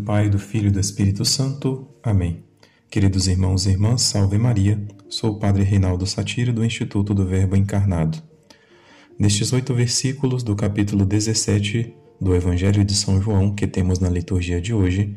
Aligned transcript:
Pai, 0.00 0.28
do 0.28 0.38
Filho 0.38 0.68
e 0.68 0.70
do 0.70 0.80
Espírito 0.80 1.24
Santo. 1.24 1.86
Amém. 2.02 2.42
Queridos 2.90 3.28
irmãos 3.28 3.66
e 3.66 3.70
irmãs, 3.70 4.02
salve 4.02 4.38
Maria. 4.38 4.82
Sou 5.08 5.32
o 5.32 5.38
Padre 5.38 5.62
Reinaldo 5.62 6.06
Satiro, 6.06 6.52
do 6.52 6.64
Instituto 6.64 7.12
do 7.12 7.26
Verbo 7.26 7.54
Encarnado. 7.54 8.20
Nestes 9.18 9.52
oito 9.52 9.74
versículos 9.74 10.42
do 10.42 10.56
capítulo 10.56 11.04
17 11.04 11.94
do 12.20 12.34
Evangelho 12.34 12.84
de 12.84 12.94
São 12.94 13.20
João 13.20 13.54
que 13.54 13.66
temos 13.66 13.98
na 13.98 14.08
liturgia 14.08 14.60
de 14.60 14.72
hoje, 14.72 15.16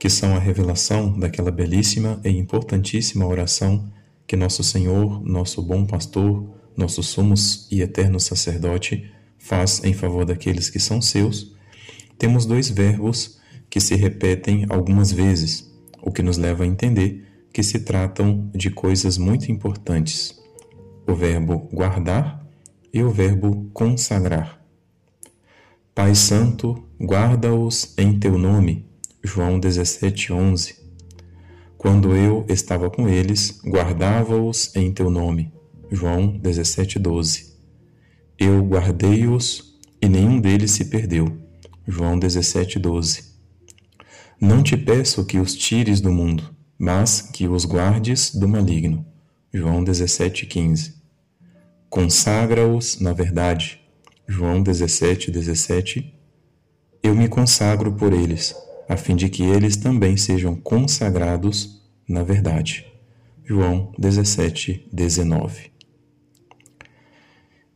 que 0.00 0.08
são 0.08 0.34
a 0.34 0.38
revelação 0.38 1.18
daquela 1.18 1.50
belíssima 1.50 2.20
e 2.24 2.30
importantíssima 2.30 3.26
oração 3.26 3.92
que 4.26 4.36
nosso 4.36 4.64
Senhor, 4.64 5.22
nosso 5.22 5.62
bom 5.62 5.86
pastor, 5.86 6.48
nosso 6.76 7.02
sumos 7.02 7.68
e 7.70 7.82
eterno 7.82 8.18
sacerdote 8.18 9.10
faz 9.38 9.84
em 9.84 9.92
favor 9.92 10.24
daqueles 10.24 10.68
que 10.68 10.80
são 10.80 11.00
seus, 11.00 11.54
temos 12.18 12.46
dois 12.46 12.70
verbos 12.70 13.38
que 13.76 13.80
se 13.82 13.94
repetem 13.94 14.64
algumas 14.70 15.12
vezes, 15.12 15.70
o 16.00 16.10
que 16.10 16.22
nos 16.22 16.38
leva 16.38 16.64
a 16.64 16.66
entender 16.66 17.26
que 17.52 17.62
se 17.62 17.80
tratam 17.80 18.50
de 18.54 18.70
coisas 18.70 19.18
muito 19.18 19.52
importantes: 19.52 20.34
o 21.06 21.14
verbo 21.14 21.68
guardar 21.70 22.42
e 22.90 23.02
o 23.02 23.10
verbo 23.10 23.68
consagrar. 23.74 24.58
Pai 25.94 26.14
Santo, 26.14 26.82
guarda-os 26.98 27.92
em 27.98 28.18
teu 28.18 28.38
nome. 28.38 28.86
João 29.22 29.60
17:11. 29.60 30.76
Quando 31.76 32.16
eu 32.16 32.46
estava 32.48 32.88
com 32.88 33.06
eles, 33.06 33.60
guardava-os 33.62 34.74
em 34.74 34.90
teu 34.90 35.10
nome. 35.10 35.52
João 35.92 36.28
17:12. 36.38 37.54
Eu 38.38 38.64
guardei-os 38.64 39.78
e 40.00 40.08
nenhum 40.08 40.40
deles 40.40 40.70
se 40.70 40.86
perdeu. 40.86 41.36
João 41.86 42.18
17:12. 42.18 43.25
Não 44.38 44.62
te 44.62 44.76
peço 44.76 45.24
que 45.24 45.38
os 45.38 45.54
tires 45.54 45.98
do 45.98 46.12
mundo, 46.12 46.54
mas 46.78 47.22
que 47.22 47.48
os 47.48 47.64
guardes 47.64 48.34
do 48.34 48.46
maligno. 48.46 49.06
João 49.50 49.82
17:15. 49.82 50.92
Consagra-os 51.88 53.00
na 53.00 53.14
verdade. 53.14 53.80
João 54.28 54.62
17:17. 54.62 56.12
Eu 57.02 57.14
me 57.14 57.28
consagro 57.28 57.90
por 57.94 58.12
eles, 58.12 58.54
a 58.86 58.94
fim 58.94 59.16
de 59.16 59.30
que 59.30 59.42
eles 59.42 59.74
também 59.74 60.18
sejam 60.18 60.54
consagrados 60.54 61.82
na 62.06 62.22
verdade. 62.22 62.84
João 63.42 63.90
17:19. 63.98 65.70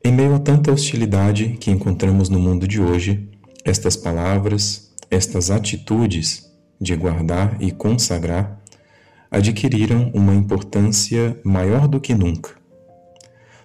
Em 0.04 0.12
meio 0.12 0.34
a 0.34 0.38
tanta 0.38 0.70
hostilidade 0.70 1.56
que 1.58 1.70
encontramos 1.70 2.28
no 2.28 2.38
mundo 2.38 2.68
de 2.68 2.82
hoje, 2.82 3.30
estas 3.64 3.96
palavras, 3.96 4.92
estas 5.10 5.50
atitudes 5.50 6.49
de 6.80 6.96
guardar 6.96 7.56
e 7.60 7.70
consagrar 7.70 8.60
adquiriram 9.30 10.10
uma 10.12 10.34
importância 10.34 11.38
maior 11.44 11.86
do 11.86 12.00
que 12.00 12.14
nunca. 12.14 12.50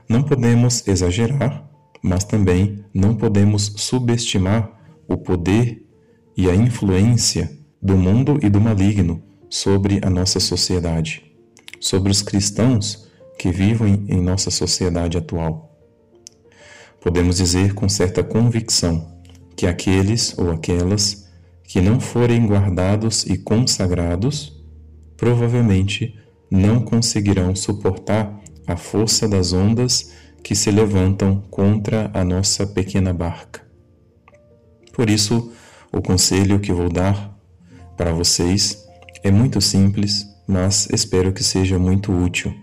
Não 0.08 0.22
podemos 0.22 0.88
exagerar, 0.88 1.68
mas 2.02 2.24
também 2.24 2.86
não 2.94 3.16
podemos 3.16 3.74
subestimar 3.78 4.70
o 5.08 5.18
poder 5.18 5.84
e 6.38 6.50
a 6.50 6.56
influência 6.56 7.58
do 7.82 7.98
mundo 7.98 8.40
e 8.44 8.50
do 8.50 8.62
maligno 8.62 9.24
sobre 9.50 10.00
a 10.04 10.10
nossa 10.10 10.40
sociedade, 10.40 11.24
sobre 11.80 12.12
os 12.12 12.22
cristãos 12.22 13.08
que 13.40 13.52
vivem 13.52 14.06
em 14.08 14.22
nossa 14.22 14.52
sociedade 14.52 15.18
atual. 15.18 15.72
Podemos 17.02 17.38
dizer 17.38 17.74
com 17.74 17.88
certa 17.88 18.24
convicção 18.24 19.20
que 19.56 19.66
aqueles 19.66 20.38
ou 20.38 20.52
aquelas 20.52 21.25
que 21.68 21.82
não 21.82 22.00
forem 22.00 22.46
guardados 22.46 23.26
e 23.26 23.38
consagrados 23.38 24.56
provavelmente 25.18 26.18
não 26.50 26.82
conseguirão 26.82 27.56
suportar 27.56 28.40
a 28.68 28.76
força 28.76 29.28
das 29.28 29.54
ondas 29.54 30.14
que 30.44 30.56
se 30.56 30.70
levantam 30.70 31.42
contra 31.50 32.12
a 32.14 32.24
nossa 32.24 32.68
pequena 32.68 33.14
barca. 33.14 33.66
Por 34.94 35.09
isso, 35.09 35.52
o 35.92 36.02
conselho 36.02 36.59
que 36.59 36.72
vou 36.72 36.90
dar 36.90 37.36
para 37.98 38.14
vocês 38.14 38.86
é 39.24 39.31
muito 39.31 39.59
simples, 39.59 40.25
mas 40.48 40.88
espero 40.92 41.34
que 41.34 41.44
seja 41.44 41.80
muito 41.80 42.12
útil. 42.12 42.54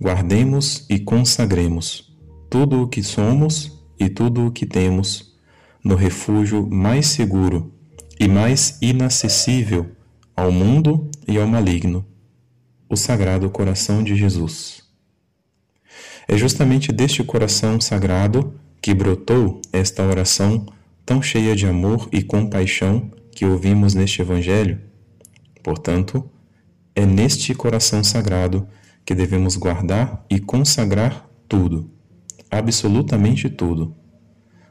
Guardemos 0.00 0.86
e 0.88 0.98
consagremos 0.98 2.12
tudo 2.48 2.82
o 2.82 2.88
que 2.88 3.02
somos 3.02 3.84
e 3.98 4.08
tudo 4.08 4.46
o 4.46 4.50
que 4.50 4.66
temos 4.66 5.36
no 5.84 5.94
refúgio 5.94 6.66
mais 6.68 7.06
seguro 7.06 7.72
e 8.22 8.28
mais 8.28 8.78
inacessível 8.80 9.90
ao 10.36 10.52
mundo 10.52 11.10
e 11.26 11.36
ao 11.38 11.46
maligno, 11.48 12.06
o 12.88 12.96
Sagrado 12.96 13.50
Coração 13.50 14.00
de 14.00 14.14
Jesus. 14.14 14.84
É 16.28 16.36
justamente 16.36 16.92
deste 16.92 17.24
coração 17.24 17.80
sagrado 17.80 18.54
que 18.80 18.94
brotou 18.94 19.60
esta 19.72 20.04
oração 20.04 20.64
tão 21.04 21.20
cheia 21.20 21.56
de 21.56 21.66
amor 21.66 22.08
e 22.12 22.22
compaixão 22.22 23.10
que 23.32 23.44
ouvimos 23.44 23.92
neste 23.92 24.22
Evangelho. 24.22 24.80
Portanto, 25.60 26.30
é 26.94 27.04
neste 27.04 27.52
coração 27.56 28.04
sagrado 28.04 28.68
que 29.04 29.16
devemos 29.16 29.56
guardar 29.56 30.24
e 30.30 30.38
consagrar 30.38 31.28
tudo, 31.48 31.90
absolutamente 32.48 33.50
tudo 33.50 33.96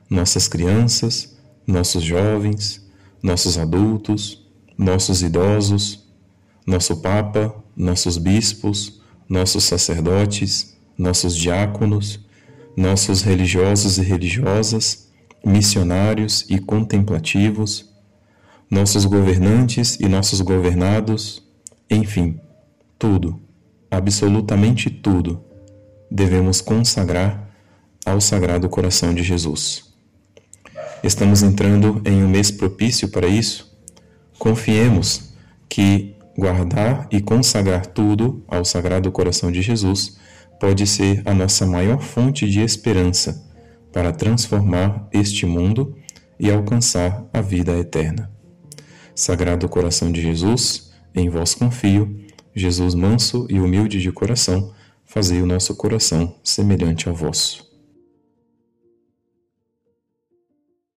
nossas 0.10 0.48
crianças, 0.48 1.38
nossos 1.68 2.02
jovens, 2.02 2.90
nossos 3.22 3.58
adultos, 3.58 4.46
nossos 4.78 5.22
idosos, 5.22 6.08
nosso 6.66 6.98
Papa, 6.98 7.56
nossos 7.76 8.18
bispos, 8.18 9.02
nossos 9.28 9.64
sacerdotes, 9.64 10.78
nossos 10.98 11.36
diáconos, 11.36 12.20
nossos 12.76 13.22
religiosos 13.22 13.98
e 13.98 14.02
religiosas, 14.02 15.10
missionários 15.44 16.46
e 16.50 16.60
contemplativos, 16.60 17.90
nossos 18.70 19.06
governantes 19.06 20.00
e 20.00 20.08
nossos 20.08 20.42
governados, 20.42 21.44
enfim, 21.90 22.40
tudo, 22.98 23.40
absolutamente 23.90 24.90
tudo, 24.90 25.44
devemos 26.10 26.62
consagrar 26.62 27.50
ao 28.06 28.22
Sagrado 28.22 28.70
Coração 28.70 29.14
de 29.14 29.24
Jesus. 29.24 29.91
Estamos 31.04 31.42
entrando 31.42 32.00
em 32.06 32.24
um 32.24 32.30
mês 32.30 32.52
propício 32.52 33.10
para 33.10 33.28
isso. 33.28 33.76
Confiemos 34.38 35.34
que 35.68 36.16
guardar 36.38 37.08
e 37.12 37.20
consagrar 37.20 37.88
tudo 37.88 38.44
ao 38.48 38.64
Sagrado 38.64 39.12
Coração 39.12 39.52
de 39.52 39.64
Jesus 39.64 40.18
pode 40.60 40.86
ser 40.86 41.24
a 41.26 41.34
nossa 41.34 41.66
maior 41.66 42.00
fonte 42.02 42.48
de 42.48 42.62
esperança 42.62 43.44
para 43.92 44.12
transformar 44.12 45.08
este 45.12 45.44
mundo 45.46 45.96
e 46.40 46.52
alcançar 46.52 47.28
a 47.34 47.42
vida 47.42 47.76
eterna. 47.78 48.32
Sagrado 49.16 49.68
Coração 49.68 50.12
de 50.12 50.22
Jesus, 50.22 50.92
em 51.16 51.30
vós 51.30 51.56
confio, 51.56 52.16
Jesus 52.56 52.94
manso 52.94 53.48
e 53.50 53.60
humilde 53.60 54.00
de 54.00 54.12
coração, 54.12 54.72
fazei 55.04 55.42
o 55.42 55.48
nosso 55.48 55.76
coração 55.76 56.36
semelhante 56.44 57.10
ao 57.10 57.16
vosso. 57.16 57.71